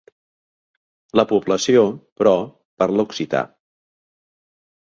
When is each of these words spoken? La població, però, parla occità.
La 1.19 1.25
població, 1.33 1.83
però, 2.21 2.33
parla 2.83 3.09
occità. 3.11 3.47